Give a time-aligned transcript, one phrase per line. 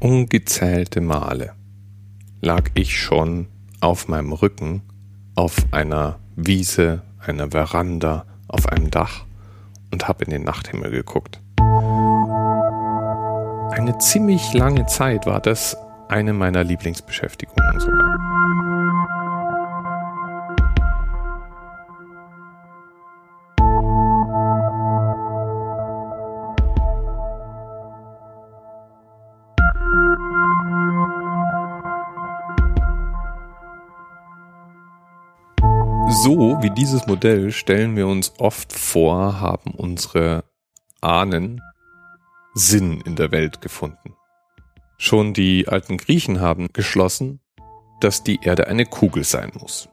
[0.00, 1.52] Ungezählte Male
[2.40, 3.48] lag ich schon
[3.82, 4.80] auf meinem Rücken
[5.34, 9.26] auf einer Wiese, einer Veranda, auf einem Dach
[9.92, 11.42] und habe in den Nachthimmel geguckt.
[13.72, 15.76] Eine ziemlich lange Zeit war das
[16.08, 18.39] eine meiner Lieblingsbeschäftigungen sogar.
[36.22, 40.44] So wie dieses Modell stellen wir uns oft vor, haben unsere
[41.00, 41.62] Ahnen
[42.52, 44.14] Sinn in der Welt gefunden.
[44.98, 47.40] Schon die alten Griechen haben geschlossen,
[48.00, 49.88] dass die Erde eine Kugel sein muss.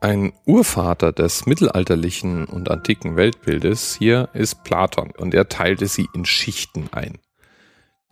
[0.00, 6.24] Ein Urvater des mittelalterlichen und antiken Weltbildes hier ist Platon und er teilte sie in
[6.24, 7.18] Schichten ein.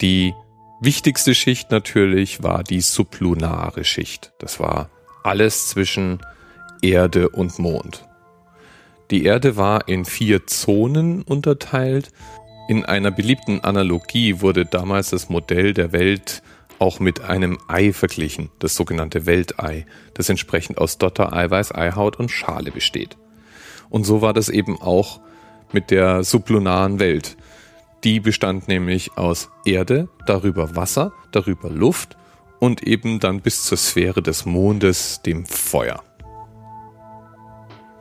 [0.01, 0.35] Die
[0.80, 4.33] wichtigste Schicht natürlich war die sublunare Schicht.
[4.41, 4.91] Das war
[5.23, 6.21] alles zwischen
[6.83, 8.07] Erde und Mond.
[9.11, 12.11] Die Erde war in vier Zonen unterteilt.
[12.69, 16.43] In einer beliebten Analogie wurde damals das Modell der Welt
[16.79, 22.30] auch mit einem Ei verglichen, das sogenannte Weltei, das entsprechend aus Dotter, Eiweiß, Eihaut und
[22.30, 23.17] Schale besteht.
[23.89, 25.21] Und so war das eben auch
[25.73, 27.37] mit der sublunaren Welt.
[28.05, 32.17] Die bestand nämlich aus Erde, darüber Wasser, darüber Luft
[32.59, 36.02] und eben dann bis zur Sphäre des Mondes, dem Feuer.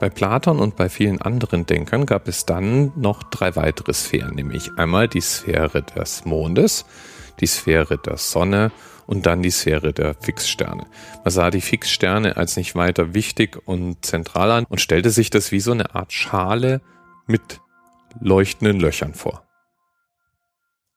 [0.01, 4.71] Bei Platon und bei vielen anderen Denkern gab es dann noch drei weitere Sphären, nämlich
[4.75, 6.87] einmal die Sphäre des Mondes,
[7.39, 8.71] die Sphäre der Sonne
[9.05, 10.87] und dann die Sphäre der Fixsterne.
[11.23, 15.51] Man sah die Fixsterne als nicht weiter wichtig und zentral an und stellte sich das
[15.51, 16.81] wie so eine Art Schale
[17.27, 17.61] mit
[18.19, 19.43] leuchtenden Löchern vor.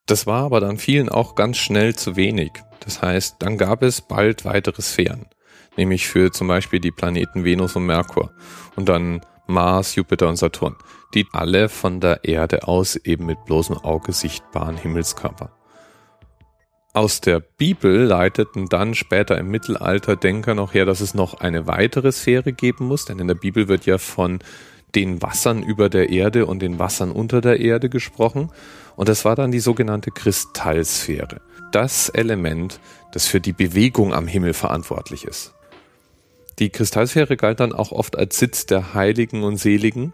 [0.06, 2.52] Das war aber dann vielen auch ganz schnell zu wenig.
[2.80, 5.26] Das heißt, dann gab es bald weitere Sphären
[5.76, 8.30] nämlich für zum Beispiel die Planeten Venus und Merkur
[8.76, 10.76] und dann Mars, Jupiter und Saturn,
[11.12, 15.50] die alle von der Erde aus eben mit bloßem Auge sichtbaren Himmelskörper.
[16.92, 21.66] Aus der Bibel leiteten dann später im Mittelalter Denker noch her, dass es noch eine
[21.66, 24.38] weitere Sphäre geben muss, denn in der Bibel wird ja von
[24.94, 28.52] den Wassern über der Erde und den Wassern unter der Erde gesprochen.
[28.94, 31.40] Und das war dann die sogenannte Kristallsphäre.
[31.72, 32.78] Das Element,
[33.12, 35.52] das für die Bewegung am Himmel verantwortlich ist.
[36.58, 40.12] Die Kristallsphäre galt dann auch oft als Sitz der Heiligen und Seligen.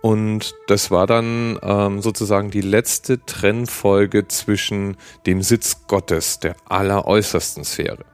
[0.00, 7.64] Und das war dann ähm, sozusagen die letzte Trennfolge zwischen dem Sitz Gottes, der alleräußersten
[7.64, 8.04] Sphäre.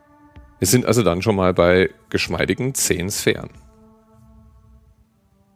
[0.59, 3.51] Wir sind also dann schon mal bei geschmeidigen zehn Sphären.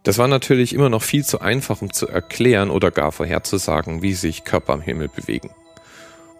[0.04, 4.14] Das war natürlich immer noch viel zu einfach, um zu erklären oder gar vorherzusagen, wie
[4.14, 5.50] sich Körper am Himmel bewegen.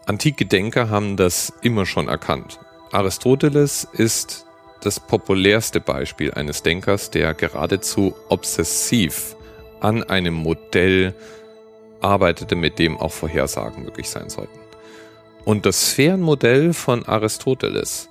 [0.07, 2.59] Antike Denker haben das immer schon erkannt.
[2.91, 4.47] Aristoteles ist
[4.83, 9.37] das populärste Beispiel eines Denkers, der geradezu obsessiv
[9.81, 11.15] an einem Modell
[12.01, 14.59] arbeitete, mit dem auch Vorhersagen möglich sein sollten.
[15.45, 18.09] Und das Sphärenmodell von Aristoteles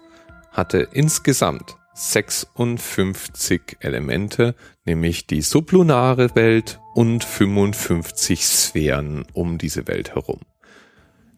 [0.52, 4.56] hatte insgesamt 56 Elemente,
[4.86, 10.40] nämlich die sublunare Welt und 55 Sphären um diese Welt herum.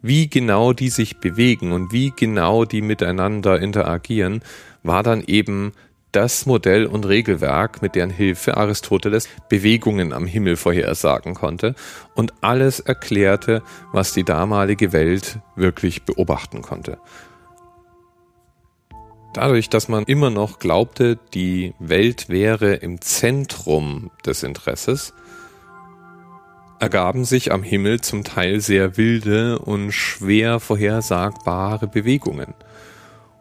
[0.05, 4.41] Wie genau die sich bewegen und wie genau die miteinander interagieren,
[4.83, 5.71] war dann eben
[6.11, 11.73] das Modell und Regelwerk, mit deren Hilfe Aristoteles Bewegungen am Himmel vorhersagen konnte
[12.15, 16.97] und alles erklärte, was die damalige Welt wirklich beobachten konnte.
[19.33, 25.13] Dadurch, dass man immer noch glaubte, die Welt wäre im Zentrum des Interesses,
[26.83, 32.53] ergaben sich am Himmel zum Teil sehr wilde und schwer vorhersagbare Bewegungen.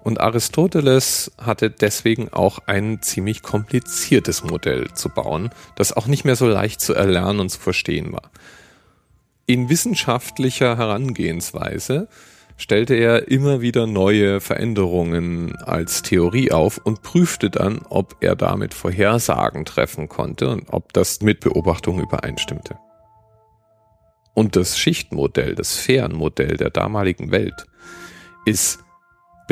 [0.05, 6.37] Und Aristoteles hatte deswegen auch ein ziemlich kompliziertes Modell zu bauen, das auch nicht mehr
[6.37, 8.31] so leicht zu erlernen und zu verstehen war.
[9.47, 12.07] In wissenschaftlicher Herangehensweise
[12.57, 18.73] stellte er immer wieder neue Veränderungen als Theorie auf und prüfte dann, ob er damit
[18.73, 22.79] Vorhersagen treffen konnte und ob das mit Beobachtungen übereinstimmte.
[24.35, 27.67] Und das Schichtmodell, das Sphärenmodell der damaligen Welt
[28.45, 28.83] ist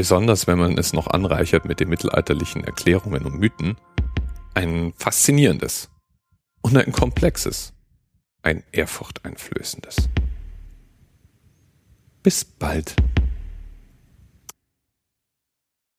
[0.01, 3.77] besonders wenn man es noch anreichert mit den mittelalterlichen Erklärungen und Mythen,
[4.55, 5.91] ein faszinierendes
[6.63, 7.75] und ein komplexes,
[8.43, 10.09] ein ehrfurchteinflößendes.
[12.23, 12.97] Bis bald.